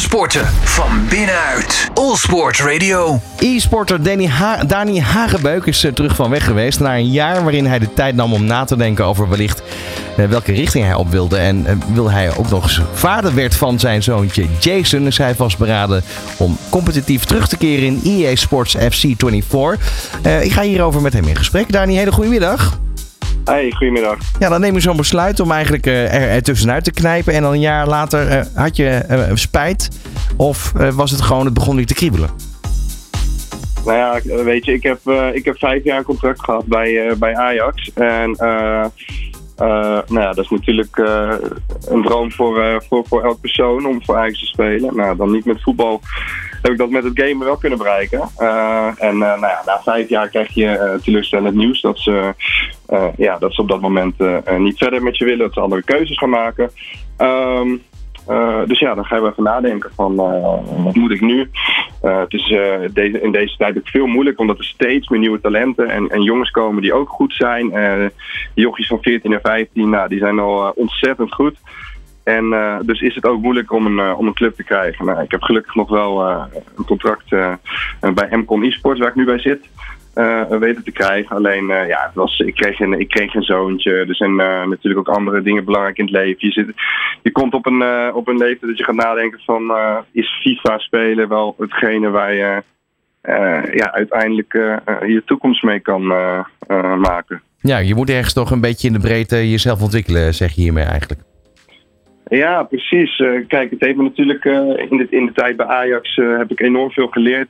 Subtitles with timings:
[0.00, 1.90] sporten van binnenuit.
[1.94, 3.20] All Sport Radio.
[3.38, 7.66] E-sporter Danny, ha Dani Hagebeuk is eh, terug van weg geweest na een jaar waarin
[7.66, 9.62] hij de tijd nam om na te denken over wellicht
[10.16, 11.36] eh, welke richting hij op wilde.
[11.36, 15.34] En uh, wil hij ook nog eens vader werd van zijn zoontje Jason, is hij
[15.34, 16.02] vastberaden
[16.36, 19.78] om competitief terug te keren in EA Sports FC 24.
[20.42, 21.72] ik ga hierover met hem in gesprek.
[21.72, 22.78] Dani, hele goede middag.
[23.44, 24.18] Hey, goedemiddag.
[24.38, 27.34] Ja, dan neem je zo'n besluit om eigenlijk uh, er, er, tussenuit te knijpen.
[27.34, 30.00] En dan een jaar later uh, had je uh, spijt?
[30.36, 32.30] Of was het gewoon, het begon niet te kriebelen?
[33.84, 35.00] Nou ja, weet je, ik heb,
[35.32, 37.92] ik heb vijf jaar contract gehad bij, bij Ajax.
[37.92, 40.96] En nou ja, dat is natuurlijk
[41.88, 44.96] een droom voor, voor, voor elk persoon om voor Ajax te spelen.
[44.96, 46.00] Nou, dan niet met voetbal
[46.62, 48.20] heb ik dat met het gamen wel kunnen bereiken.
[48.96, 52.34] en nou ja, na vijf jaar krijg je teleurstellend nieuws dat ze
[52.90, 55.60] uh, ja, dat ze op dat moment uh, niet verder met je willen, dat ze
[55.60, 56.70] andere keuzes gaan maken.
[57.18, 57.62] Uh,
[58.66, 60.16] dus ja, dan ga je wel even nadenken van
[60.84, 61.50] wat moet ik nu?
[62.00, 62.54] het is
[62.92, 66.22] deze, in deze tijd ook veel moeilijk, omdat er steeds meer nieuwe talenten en, en
[66.22, 67.72] jongens komen die ook goed zijn.
[68.54, 71.56] jochies van 14 en 15, nou, die zijn al ontzettend goed.
[72.24, 75.04] En dus is het ook moeilijk om een, om een club te krijgen.
[75.04, 76.30] Nou, ik heb gelukkig nog wel
[76.76, 77.28] een contract
[78.00, 79.68] bij MCON eSports, waar ik nu bij zit
[80.58, 81.36] weten te krijgen.
[81.36, 83.92] Alleen, uh, ja, het was, ik, kreeg een, ik kreeg een zoontje.
[83.92, 86.46] Er zijn uh, natuurlijk ook andere dingen belangrijk in het leven.
[86.46, 86.72] Je, zit,
[87.22, 89.72] je komt op een, op een leeftijd dat je gaat nadenken van...
[90.12, 92.62] is FIFA spelen wel hetgene waar je
[93.72, 94.52] ja, uiteindelijk
[95.06, 96.06] je toekomst mee kan
[96.98, 97.42] maken?
[97.60, 100.84] Ja, je moet ergens toch een beetje in de breedte jezelf ontwikkelen, zeg je hiermee
[100.84, 101.20] eigenlijk.
[102.28, 103.16] Ja, precies.
[103.46, 104.44] kijk, het heeft me natuurlijk
[104.90, 107.48] in, de, in de tijd bij Ajax heb ik enorm veel geleerd.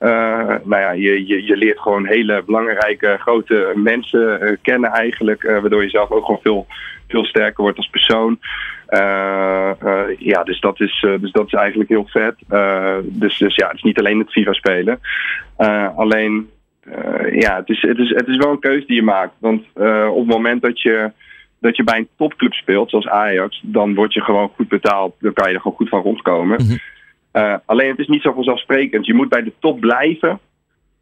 [0.00, 5.42] Uh, nou ja, je, je, je leert gewoon hele belangrijke, grote mensen uh, kennen eigenlijk.
[5.42, 6.66] Uh, waardoor je zelf ook gewoon veel,
[7.08, 8.38] veel sterker wordt als persoon.
[10.18, 12.34] ja, dus dat, is, dus dat is eigenlijk heel vet.
[13.02, 15.00] dus, dus ja, het is niet alleen het FIFA spelen.
[15.96, 16.50] alleen,
[17.32, 19.32] ja, het is, het, is, het is wel een keuze die je maakt.
[19.38, 19.62] Want
[20.10, 21.12] op het moment dat je
[21.60, 25.14] dat je bij een topclub speelt, zoals Ajax, dan word je gewoon goed betaald.
[25.18, 26.62] Dan kan je er gewoon goed van rondkomen.
[26.62, 26.78] Mm
[27.32, 29.06] uh, alleen het is niet zo vanzelfsprekend.
[29.06, 30.38] Je moet bij de top blijven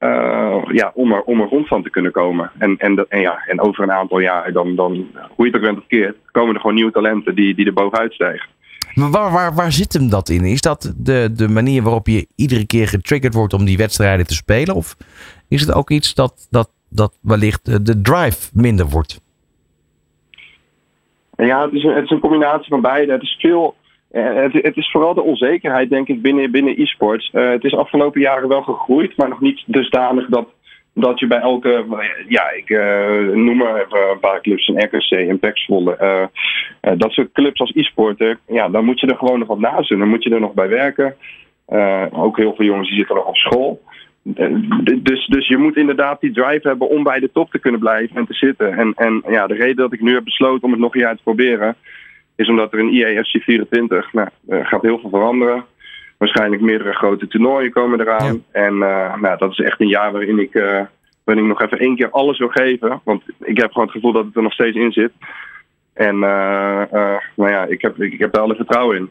[0.00, 2.50] uh, ja, om, er, om er rond van te kunnen komen.
[2.58, 5.66] En, en, en, ja, en over een aantal jaar, dan, dan, hoe je het ook
[5.66, 8.48] bent of keert, komen er gewoon nieuwe talenten die, die er bovenuit stijgen.
[8.94, 10.44] Maar waar, waar, waar zit hem dat in?
[10.44, 14.34] Is dat de, de manier waarop je iedere keer getriggerd wordt om die wedstrijden te
[14.34, 14.74] spelen?
[14.74, 14.96] Of
[15.48, 19.20] is het ook iets dat, dat, dat wellicht de drive minder wordt?
[21.36, 23.12] Ja, het is, een, het is een combinatie van beide.
[23.12, 23.74] Het is veel
[24.12, 27.30] het, het, is vooral de onzekerheid, denk ik, binnen, binnen e-sports.
[27.32, 30.48] Uh, het is afgelopen jaren wel gegroeid, maar nog niet dusdanig dat,
[30.94, 31.84] dat je bij elke.
[32.28, 32.68] Ja, ik
[33.34, 36.28] noem maar even een paar clubs, een RKC, een Pexvolle.
[36.80, 39.98] dat soort clubs als e-sporter, ja, dan moet je er gewoon nog wat naast doen.
[39.98, 41.16] Dan moet je er nog bij werken.
[42.12, 43.80] ook heel veel jongens die zitten nog op school.
[45.02, 48.16] Dus, dus je moet inderdaad die drive hebben om bij de top te kunnen blijven
[48.16, 48.78] en te zitten.
[48.78, 51.16] En, en ja, de reden dat ik nu heb besloten om het nog een jaar
[51.16, 51.76] te proberen
[52.40, 55.64] is omdat er in IAFC 24 nou, er gaat heel veel veranderen.
[56.18, 58.44] Waarschijnlijk meerdere grote toernooien komen eraan.
[58.52, 60.80] En uh, nou, dat is echt een jaar waarin ik, uh,
[61.24, 63.00] waarin ik nog even één keer alles wil geven.
[63.04, 65.12] Want ik heb gewoon het gevoel dat het er nog steeds in zit.
[65.92, 69.10] En nou ja, ik heb, ik, ik heb daar alle vertrouwen in.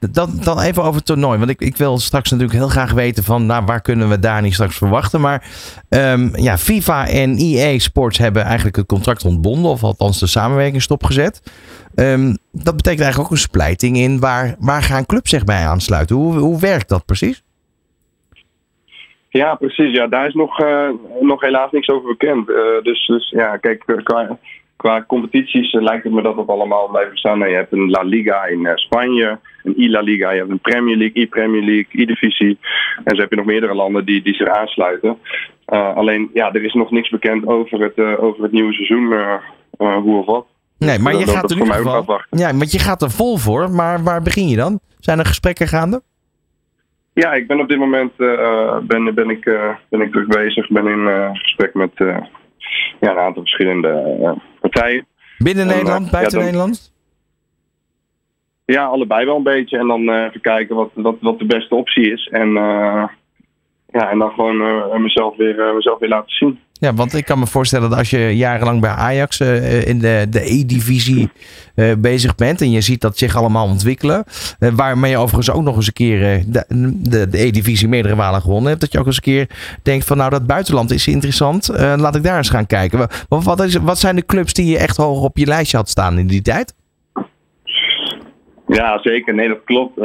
[0.00, 1.38] Dan, dan even over het toernooi.
[1.38, 4.42] Want ik, ik wil straks natuurlijk heel graag weten van nou, waar kunnen we daar
[4.42, 5.20] niet straks verwachten.
[5.20, 5.46] Maar
[5.88, 9.70] um, ja, FIFA en EA Sports hebben eigenlijk het contract ontbonden.
[9.70, 11.42] Of althans de samenwerking stopgezet.
[11.94, 16.16] Um, dat betekent eigenlijk ook een splijting in waar, waar gaan clubs zich bij aansluiten.
[16.16, 17.42] Hoe, hoe werkt dat precies?
[19.28, 19.94] Ja, precies.
[19.94, 20.88] Ja, daar is nog, uh,
[21.20, 22.48] nog helaas niks over bekend.
[22.48, 24.38] Uh, dus, dus ja, kijk, qua,
[24.78, 27.38] qua competities uh, lijkt het me dat het allemaal blijft bestaan.
[27.38, 30.96] Nou, je hebt een La Liga in Spanje, een I-La Liga, je hebt een Premier
[30.96, 32.58] League, I-Premier League, I-Divisie.
[33.04, 35.18] En zo heb je nog meerdere landen die, die zich aansluiten.
[35.64, 39.12] alleen, ja, er is nog niks bekend over het, over het nieuwe seizoen,
[39.78, 40.46] hoe of wat.
[40.78, 43.70] Nee, maar je gaat er nu geval, Ja, want je gaat er vol voor.
[43.70, 44.80] Maar waar begin je dan?
[44.98, 46.02] Zijn er gesprekken gaande?
[47.12, 49.44] Ja, ik ben op dit moment ben, ben, ik,
[49.88, 50.68] ben ik druk bezig.
[50.68, 51.92] ben in gesprek met
[53.00, 55.06] ja, een aantal verschillende partijen.
[55.38, 56.92] Binnen Nederland, buiten Nederland?
[58.64, 59.78] Ja, allebei wel een beetje.
[59.78, 62.28] En dan even kijken wat, wat, wat de beste optie is.
[62.28, 62.52] En,
[63.90, 66.60] ja, en dan gewoon mezelf, weer, mezelf weer laten zien.
[66.78, 70.26] Ja, want ik kan me voorstellen dat als je jarenlang bij Ajax uh, in de,
[70.30, 71.30] de E-divisie
[71.74, 74.24] uh, bezig bent en je ziet dat zich allemaal ontwikkelen,
[74.58, 76.64] waarmee je overigens ook nog eens een keer de,
[77.28, 79.48] de, E-divisie meerdere malen gewonnen hebt, dat je ook eens een keer
[79.82, 83.08] denkt van nou dat buitenland is interessant, laat ik daar eens gaan kijken.
[83.28, 85.88] Wat, wat, is, wat zijn de clubs die je echt hoog op je lijstje had
[85.88, 86.74] staan in die tijd?
[88.66, 89.34] Ja, zeker.
[89.34, 89.98] Nee, dat klopt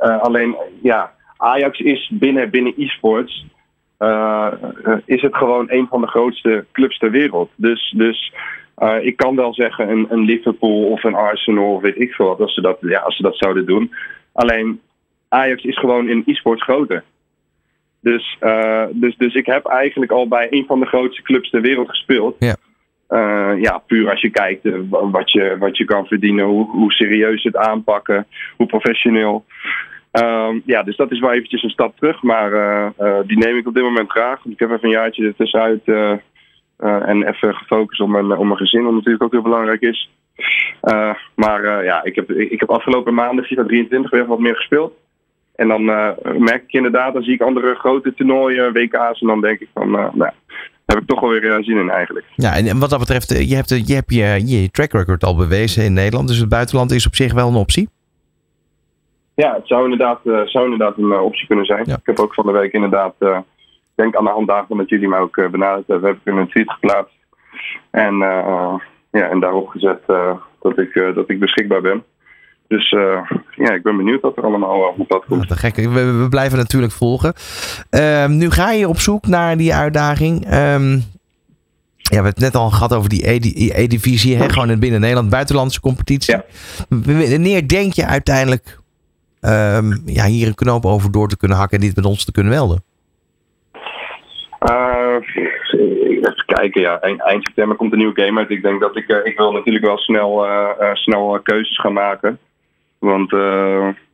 [0.00, 3.46] Eh, alleen, ja, Ajax is binnen, binnen e-sports.
[4.00, 4.52] Eh,
[5.04, 7.50] is het gewoon een van de grootste clubs ter wereld.
[7.54, 8.32] Dus, dus
[8.74, 12.26] eh, ik kan wel zeggen een, een Liverpool of een Arsenal of weet ik veel
[12.26, 13.94] wat, als ze dat, ja, als ze dat zouden doen.
[14.32, 14.80] Alleen
[15.28, 17.04] Ajax is gewoon in e-sports groter.
[18.00, 21.60] Dus, eh, dus, dus ik heb eigenlijk al bij een van de grootste clubs ter
[21.60, 22.36] wereld gespeeld.
[22.38, 22.56] Ja.
[23.56, 27.56] Ja, puur als je kijkt wat, je, wat je kan verdienen, hoe, hoe serieus het
[27.56, 28.26] aanpakken,
[28.56, 29.44] hoe professioneel.
[30.10, 33.56] Ehm, ja, dus dat is wel eventjes een stap terug, maar eh, eh, die neem
[33.56, 34.44] ik op dit moment graag.
[34.44, 36.12] Ik heb even een jaartje ertussenuit eh,
[36.76, 40.10] eh, en even gefocust op mijn, op mijn gezin, wat natuurlijk ook heel belangrijk is.
[41.34, 44.92] Maar ja, ik heb, ik heb afgelopen maanden FIFA 23 weer wat meer gespeeld.
[45.54, 45.84] En dan
[46.38, 49.90] merk ik inderdaad, dan zie ik andere grote toernooien, WK's, en dan denk ik van,
[49.90, 50.34] nou, daar
[50.86, 52.26] heb ik toch wel weer zin in eigenlijk.
[52.34, 55.84] Ja, en wat dat betreft, je hebt, je, hebt je, je track record al bewezen
[55.84, 56.28] in Nederland.
[56.28, 57.88] Dus het buitenland is op zich wel een optie.
[59.42, 61.82] Ja, het zou inderdaad, eh, zou inderdaad een eh, optie kunnen zijn.
[61.86, 61.94] Ja.
[61.94, 63.38] Ik heb ook van de week inderdaad, eh,
[63.94, 66.70] denk aan de hand daarvan dat jullie mij ook benaderd hebben, heb ik een tweet
[66.70, 67.14] geplaatst.
[67.90, 68.14] En,
[69.10, 70.00] ja, en daarop gezet
[70.60, 72.04] dat, ik, dat ik beschikbaar ben.
[72.68, 72.90] Dus
[73.56, 75.48] ja, ik ben benieuwd wat er allemaal op dat komt.
[75.48, 75.76] Nou, gek.
[75.76, 77.32] We, we blijven natuurlijk volgen.
[77.90, 80.44] Ehm, nu ga je op zoek naar die uitdaging.
[80.44, 80.90] Ehm,
[81.96, 84.36] ja, we hebben het net al gehad over die E- E-divisie.
[84.36, 86.34] hè, gewoon in binnen Nederland, buitenlandse competitie.
[86.34, 86.44] Ja.
[86.88, 88.79] Wanneer denk je uiteindelijk
[89.40, 92.32] ehm, ja, hier een knoop over door te kunnen hakken en dit met ons te
[92.32, 92.82] kunnen melden?
[94.60, 95.16] Eh,
[95.72, 97.00] even kijken, ja.
[97.00, 98.50] Eind, september komt een nieuwe game uit.
[98.50, 102.38] Ik denk dat ik, eh, ik wil natuurlijk wel snel, eh, snel keuzes gaan maken.
[102.98, 103.30] Want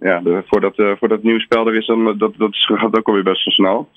[0.00, 3.22] ja, de, voordat, voordat het nieuwe spel er is, dan, dat, dat gaat ook alweer
[3.22, 3.88] best wel snel.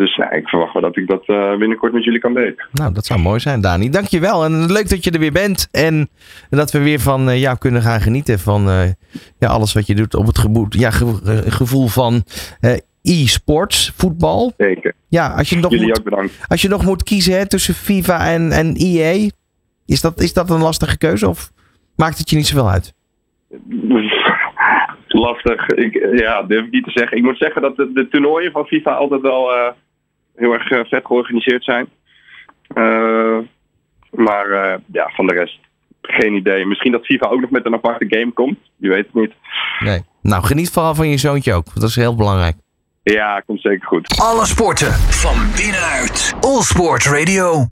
[0.00, 2.68] Dus ik verwacht wel dat ik dat eh, binnenkort met jullie kan delen.
[2.72, 3.90] Nou, dat zou mooi zijn, Dani.
[3.90, 4.44] Dankjewel.
[4.44, 5.68] En leuk dat je er weer bent.
[5.72, 6.08] En
[6.50, 8.88] dat we weer van eh, jou kunnen gaan genieten van eh,
[9.38, 12.24] ja, alles wat je doet op het geboet, ja, ge- gevoel van
[13.02, 14.52] e-sports, voetbal.
[14.56, 14.94] Zeker.
[15.08, 16.38] Ja, als je nog Jullie moet, ook bedankt.
[16.48, 19.28] als je nog moet kiezen hè, tussen FIFA en, en EA,
[19.86, 21.50] is dat, is dat een lastige keuze of
[21.96, 22.94] maakt het je niet zoveel uit?
[25.08, 25.66] Lastig.
[25.68, 27.16] Ik, ja, durf ik niet te zeggen.
[27.16, 29.50] Ik moet zeggen dat de, de toernooien van FIFA altijd wel
[30.36, 31.88] heel erg eh, vet georganiseerd zijn.
[32.74, 33.38] Eh,
[34.10, 35.58] maar eh, ja, van de rest
[36.02, 36.66] geen idee.
[36.66, 38.58] Misschien dat FIFA ook nog met een aparte game komt.
[38.76, 39.32] Je weet het niet.
[39.78, 40.00] Nee.
[40.22, 41.64] Nou, geniet vooral van je zoontje ook.
[41.64, 42.56] want Dat is heel belangrijk.
[43.02, 44.20] Ja, komt zeker goed.
[44.20, 46.34] Alle sporten van binnenuit.
[46.40, 47.66] All Sport Radio.